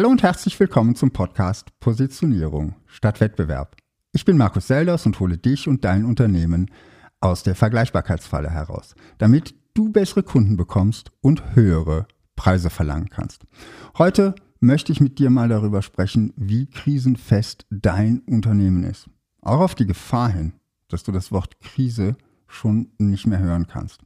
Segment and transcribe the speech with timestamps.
[0.00, 3.76] Hallo und herzlich willkommen zum Podcast Positionierung statt Wettbewerb.
[4.12, 6.70] Ich bin Markus Selders und hole dich und dein Unternehmen
[7.20, 13.44] aus der Vergleichbarkeitsfalle heraus, damit du bessere Kunden bekommst und höhere Preise verlangen kannst.
[13.98, 19.10] Heute möchte ich mit dir mal darüber sprechen, wie krisenfest dein Unternehmen ist.
[19.42, 20.54] Auch auf die Gefahr hin,
[20.88, 24.00] dass du das Wort Krise schon nicht mehr hören kannst.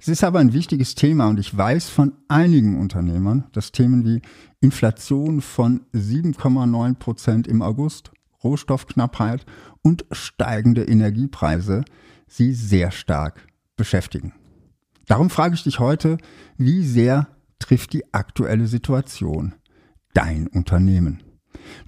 [0.00, 4.22] Es ist aber ein wichtiges Thema und ich weiß von einigen Unternehmern, dass Themen wie
[4.60, 8.10] Inflation von 7,9 Prozent im August,
[8.42, 9.44] Rohstoffknappheit
[9.82, 11.84] und steigende Energiepreise
[12.26, 14.32] sie sehr stark beschäftigen.
[15.06, 16.18] Darum frage ich dich heute,
[16.56, 19.54] wie sehr trifft die aktuelle Situation
[20.14, 21.22] dein Unternehmen?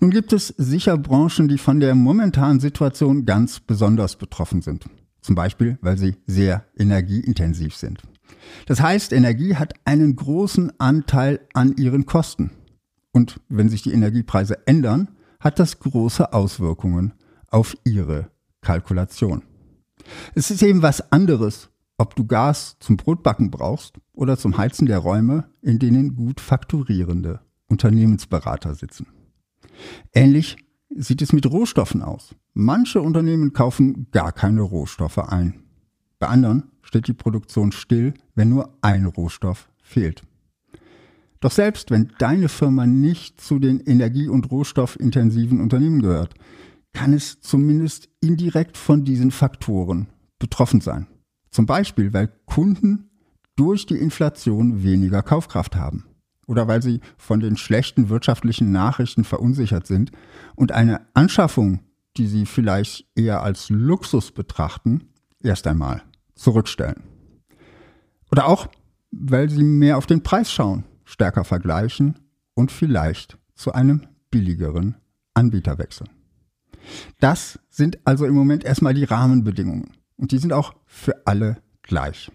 [0.01, 4.87] Nun gibt es sicher Branchen, die von der momentanen Situation ganz besonders betroffen sind.
[5.23, 8.03] Zum Beispiel, weil sie sehr energieintensiv sind.
[8.67, 12.51] Das heißt, Energie hat einen großen Anteil an ihren Kosten.
[13.13, 15.09] Und wenn sich die Energiepreise ändern,
[15.39, 17.15] hat das große Auswirkungen
[17.49, 18.31] auf ihre
[18.63, 19.43] Kalkulation.
[20.35, 24.99] Es ist eben was anderes, ob du Gas zum Brotbacken brauchst oder zum Heizen der
[24.99, 29.07] Räume, in denen gut fakturierende Unternehmensberater sitzen.
[30.13, 30.57] Ähnlich
[30.97, 32.35] sieht es mit Rohstoffen aus.
[32.55, 35.63] Manche Unternehmen kaufen gar keine Rohstoffe ein.
[36.19, 40.23] Bei anderen steht die Produktion still, wenn nur ein Rohstoff fehlt.
[41.41, 46.35] Doch selbst wenn deine Firma nicht zu den energie- und rohstoffintensiven Unternehmen gehört,
[46.93, 51.07] kann es zumindest indirekt von diesen Faktoren betroffen sein.
[51.51, 53.11] Zum Beispiel, weil Kunden
[53.57, 56.05] durch die Inflation weniger Kaufkraft haben
[56.53, 60.13] oder weil sie von den schlechten wirtschaftlichen Nachrichten verunsichert sind
[60.55, 61.81] und eine Anschaffung,
[62.19, 65.09] die sie vielleicht eher als Luxus betrachten,
[65.43, 66.03] erst einmal
[66.35, 67.05] zurückstellen.
[68.31, 68.69] Oder auch,
[69.11, 72.19] weil sie mehr auf den Preis schauen, stärker vergleichen
[72.53, 74.97] und vielleicht zu einem billigeren
[75.33, 76.11] Anbieter wechseln.
[77.19, 82.31] Das sind also im Moment erstmal die Rahmenbedingungen und die sind auch für alle gleich.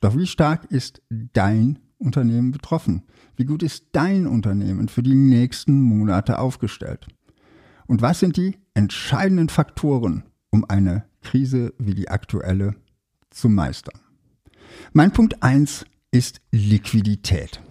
[0.00, 3.02] Doch wie stark ist dein Unternehmen betroffen?
[3.36, 7.06] Wie gut ist dein Unternehmen für die nächsten Monate aufgestellt?
[7.86, 12.74] Und was sind die entscheidenden Faktoren, um eine Krise wie die aktuelle
[13.30, 14.00] zu meistern?
[14.92, 17.62] Mein Punkt 1 ist Liquidität.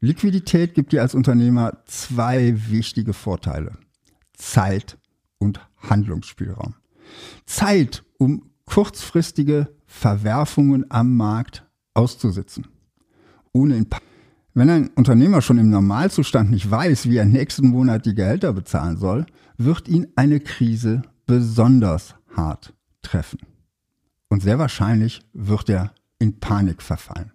[0.00, 3.78] Liquidität gibt dir als Unternehmer zwei wichtige Vorteile.
[4.34, 4.98] Zeit
[5.38, 6.74] und Handlungsspielraum.
[7.46, 12.66] Zeit, um kurzfristige Verwerfungen am Markt auszusitzen
[13.56, 13.86] ohne in
[14.54, 18.96] wenn ein Unternehmer schon im Normalzustand nicht weiß, wie er nächsten Monat die Gehälter bezahlen
[18.96, 19.26] soll,
[19.58, 22.72] wird ihn eine Krise besonders hart
[23.02, 23.38] treffen.
[24.30, 27.32] Und sehr wahrscheinlich wird er in Panik verfallen.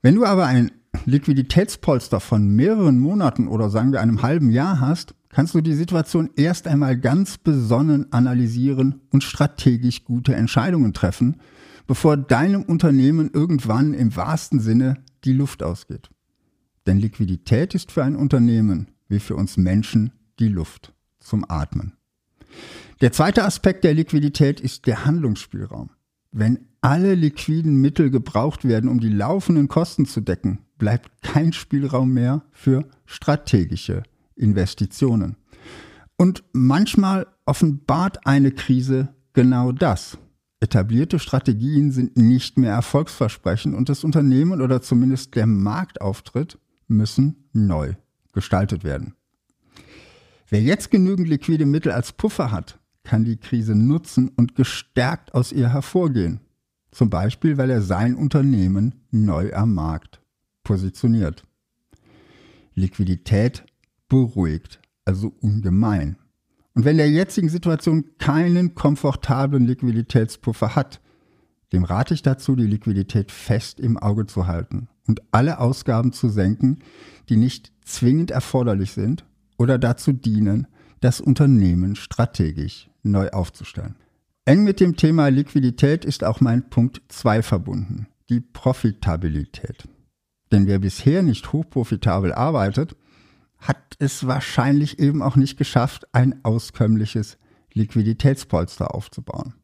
[0.00, 0.70] Wenn du aber ein
[1.04, 6.30] Liquiditätspolster von mehreren Monaten oder sagen wir einem halben Jahr hast, kannst du die Situation
[6.36, 11.36] erst einmal ganz besonnen analysieren und strategisch gute Entscheidungen treffen,
[11.88, 16.10] bevor deinem Unternehmen irgendwann im wahrsten Sinne die Luft ausgeht.
[16.86, 21.94] Denn Liquidität ist für ein Unternehmen wie für uns Menschen die Luft zum Atmen.
[23.00, 25.90] Der zweite Aspekt der Liquidität ist der Handlungsspielraum.
[26.30, 32.12] Wenn alle liquiden Mittel gebraucht werden, um die laufenden Kosten zu decken, bleibt kein Spielraum
[32.12, 34.02] mehr für strategische
[34.36, 35.36] Investitionen.
[36.16, 40.18] Und manchmal offenbart eine Krise genau das.
[40.60, 46.58] Etablierte Strategien sind nicht mehr erfolgsversprechend und das Unternehmen oder zumindest der Marktauftritt
[46.88, 47.94] müssen neu
[48.32, 49.14] gestaltet werden.
[50.48, 55.52] Wer jetzt genügend liquide Mittel als Puffer hat, kann die Krise nutzen und gestärkt aus
[55.52, 56.40] ihr hervorgehen.
[56.90, 60.20] Zum Beispiel, weil er sein Unternehmen neu am Markt
[60.64, 61.44] positioniert.
[62.74, 63.64] Liquidität
[64.08, 66.16] beruhigt also ungemein.
[66.78, 71.00] Und wenn der jetzigen Situation keinen komfortablen Liquiditätspuffer hat,
[71.72, 76.28] dem rate ich dazu, die Liquidität fest im Auge zu halten und alle Ausgaben zu
[76.28, 76.78] senken,
[77.28, 79.24] die nicht zwingend erforderlich sind
[79.56, 80.68] oder dazu dienen,
[81.00, 83.96] das Unternehmen strategisch neu aufzustellen.
[84.44, 89.88] Eng mit dem Thema Liquidität ist auch mein Punkt 2 verbunden, die Profitabilität.
[90.52, 92.94] Denn wer bisher nicht hochprofitabel arbeitet,
[93.58, 97.38] hat es wahrscheinlich eben auch nicht geschafft, ein auskömmliches
[97.72, 99.54] Liquiditätspolster aufzubauen.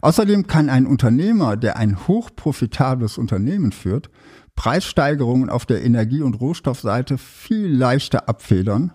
[0.00, 4.10] Außerdem kann ein Unternehmer, der ein hochprofitables Unternehmen führt,
[4.54, 8.92] Preissteigerungen auf der Energie- und Rohstoffseite viel leichter abfedern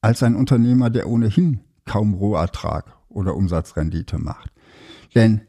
[0.00, 4.50] als ein Unternehmer, der ohnehin kaum Rohertrag oder Umsatzrendite macht.
[5.14, 5.42] Denn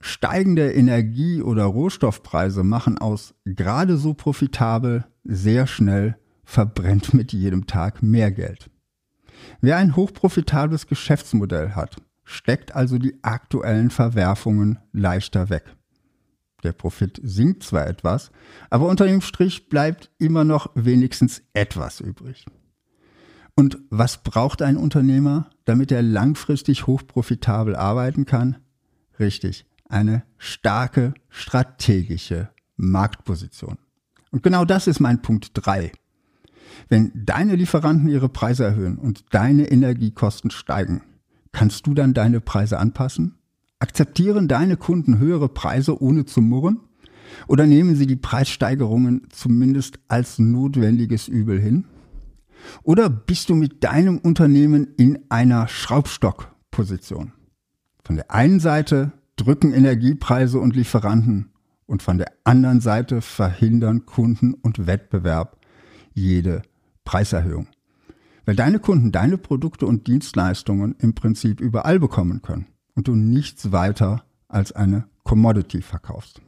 [0.00, 6.16] steigende Energie- oder Rohstoffpreise machen aus gerade so profitabel sehr schnell
[6.50, 8.70] verbrennt mit jedem Tag mehr Geld.
[9.60, 15.64] Wer ein hochprofitables Geschäftsmodell hat, steckt also die aktuellen Verwerfungen leichter weg.
[16.64, 18.32] Der Profit sinkt zwar etwas,
[18.68, 22.44] aber unter dem Strich bleibt immer noch wenigstens etwas übrig.
[23.54, 28.56] Und was braucht ein Unternehmer, damit er langfristig hochprofitabel arbeiten kann?
[29.20, 33.78] Richtig, eine starke strategische Marktposition.
[34.32, 35.92] Und genau das ist mein Punkt 3.
[36.88, 41.02] Wenn deine Lieferanten ihre Preise erhöhen und deine Energiekosten steigen,
[41.52, 43.36] kannst du dann deine Preise anpassen?
[43.78, 46.80] Akzeptieren deine Kunden höhere Preise ohne zu murren?
[47.46, 51.84] Oder nehmen sie die Preissteigerungen zumindest als notwendiges Übel hin?
[52.82, 57.32] Oder bist du mit deinem Unternehmen in einer Schraubstockposition?
[58.04, 61.50] Von der einen Seite drücken Energiepreise und Lieferanten
[61.86, 65.59] und von der anderen Seite verhindern Kunden und Wettbewerb
[66.12, 66.62] jede
[67.04, 67.66] Preiserhöhung.
[68.44, 73.72] Weil deine Kunden deine Produkte und Dienstleistungen im Prinzip überall bekommen können und du nichts
[73.72, 76.40] weiter als eine Commodity verkaufst.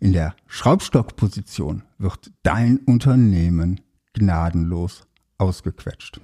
[0.00, 3.80] In der Schraubstockposition wird dein Unternehmen
[4.14, 5.06] gnadenlos
[5.38, 6.20] ausgequetscht.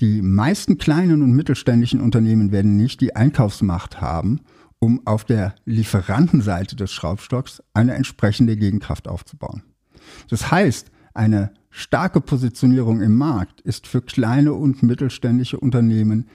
[0.00, 4.40] Die meisten kleinen und mittelständischen Unternehmen werden nicht die Einkaufsmacht haben,
[4.78, 9.62] um auf der Lieferantenseite des Schraubstocks eine entsprechende Gegenkraft aufzubauen.
[10.28, 16.28] Das heißt, eine starke Positionierung im Markt ist für kleine und mittelständische Unternehmen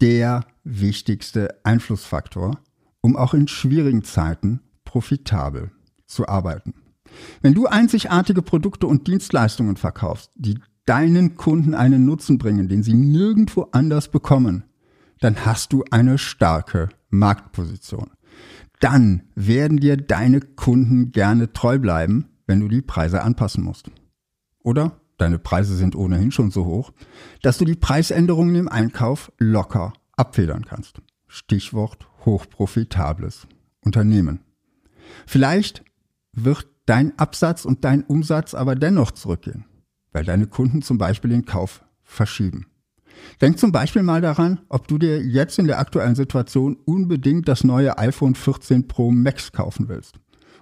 [0.00, 2.58] der wichtigste Einflussfaktor,
[3.00, 5.70] um auch in schwierigen Zeiten profitabel
[6.06, 6.74] zu arbeiten.
[7.40, 12.94] Wenn du einzigartige Produkte und Dienstleistungen verkaufst, die deinen Kunden einen Nutzen bringen, den sie
[12.94, 14.64] nirgendwo anders bekommen,
[15.20, 18.10] dann hast du eine starke Marktposition.
[18.80, 23.90] Dann werden dir deine Kunden gerne treu bleiben, wenn du die Preise anpassen musst.
[24.66, 26.92] Oder deine Preise sind ohnehin schon so hoch,
[27.40, 31.00] dass du die Preisänderungen im Einkauf locker abfedern kannst.
[31.28, 33.46] Stichwort hochprofitables
[33.84, 34.40] Unternehmen.
[35.24, 35.84] Vielleicht
[36.32, 39.66] wird dein Absatz und dein Umsatz aber dennoch zurückgehen,
[40.10, 42.66] weil deine Kunden zum Beispiel den Kauf verschieben.
[43.40, 47.62] Denk zum Beispiel mal daran, ob du dir jetzt in der aktuellen Situation unbedingt das
[47.62, 50.18] neue iPhone 14 Pro Max kaufen willst.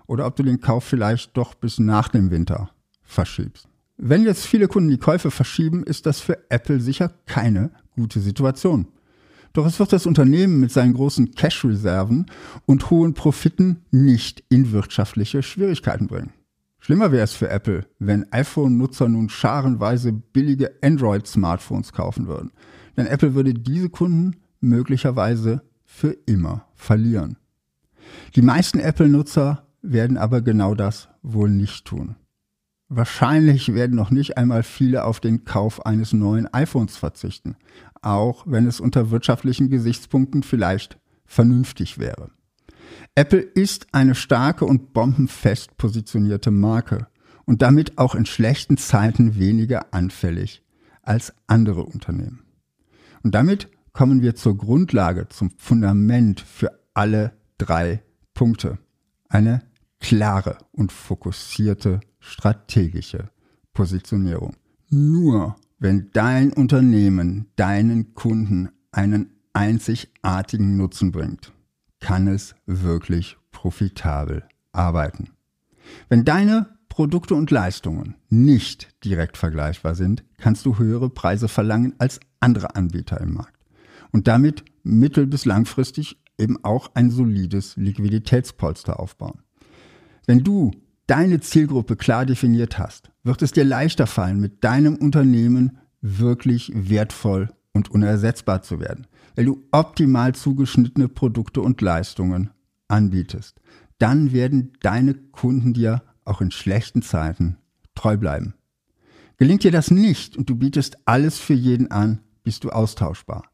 [0.07, 2.69] Oder ob du den Kauf vielleicht doch bis nach dem Winter
[3.03, 3.67] verschiebst.
[3.97, 8.89] Wenn jetzt viele Kunden die Käufe verschieben, ist das für Apple sicher keine gute Situation.
[9.53, 12.27] Doch es wird das Unternehmen mit seinen großen Cash-Reserven
[12.67, 16.33] und hohen Profiten nicht in wirtschaftliche Schwierigkeiten bringen.
[16.81, 22.51] Schlimmer wäre es für Apple, wenn iPhone-Nutzer nun scharenweise billige Android-Smartphones kaufen würden.
[22.97, 27.39] Denn Apple würde diese Kunden möglicherweise für immer verlieren.
[28.35, 32.17] Die meisten Apple-Nutzer werden aber genau das wohl nicht tun.
[32.89, 37.57] Wahrscheinlich werden noch nicht einmal viele auf den Kauf eines neuen iPhones verzichten,
[38.03, 42.31] auch wenn es unter wirtschaftlichen Gesichtspunkten vielleicht vernünftig wäre.
[43.15, 47.07] Apple ist eine starke und bombenfest positionierte Marke
[47.47, 50.63] und damit auch in schlechten Zeiten weniger anfällig
[51.03, 52.45] als andere Unternehmen.
[53.23, 58.03] Und damit kommen wir zur Grundlage, zum Fundament für alle drei
[58.35, 58.79] Punkte.
[59.29, 59.63] Eine
[60.01, 63.31] klare und fokussierte strategische
[63.73, 64.57] Positionierung.
[64.89, 71.53] Nur wenn dein Unternehmen deinen Kunden einen einzigartigen Nutzen bringt,
[72.01, 75.31] kann es wirklich profitabel arbeiten.
[76.09, 82.21] Wenn deine Produkte und Leistungen nicht direkt vergleichbar sind, kannst du höhere Preise verlangen als
[82.41, 83.59] andere Anbieter im Markt
[84.13, 89.43] und damit mittel- bis langfristig eben auch ein solides Liquiditätspolster aufbauen.
[90.27, 90.71] Wenn du
[91.07, 97.51] deine Zielgruppe klar definiert hast, wird es dir leichter fallen, mit deinem Unternehmen wirklich wertvoll
[97.73, 102.51] und unersetzbar zu werden weil du optimal zugeschnittene Produkte und Leistungen
[102.89, 103.61] anbietest.
[103.99, 107.59] Dann werden deine Kunden dir auch in schlechten Zeiten
[107.95, 108.55] treu bleiben.
[109.37, 113.45] Gelingt dir das nicht und du bietest alles für jeden an, bist du austauschbar.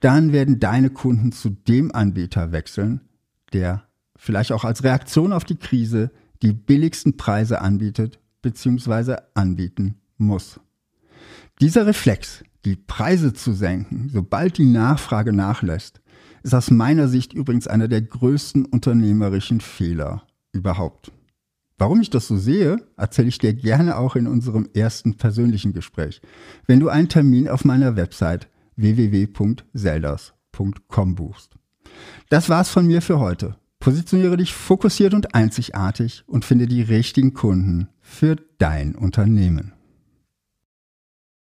[0.00, 3.00] Dann werden deine Kunden zu dem Anbieter wechseln,
[3.52, 3.84] der
[4.16, 6.10] vielleicht auch als Reaktion auf die Krise
[6.42, 9.16] die billigsten Preise anbietet bzw.
[9.34, 10.60] anbieten muss.
[11.60, 16.00] Dieser Reflex die Preise zu senken, sobald die Nachfrage nachlässt,
[16.42, 20.22] ist aus meiner Sicht übrigens einer der größten unternehmerischen Fehler
[20.52, 21.10] überhaupt.
[21.78, 26.20] Warum ich das so sehe, erzähle ich dir gerne auch in unserem ersten persönlichen Gespräch,
[26.66, 31.56] wenn du einen Termin auf meiner Website www.selders.com buchst.
[32.28, 33.56] Das war's von mir für heute.
[33.82, 39.72] Positioniere dich fokussiert und einzigartig und finde die richtigen Kunden für dein Unternehmen.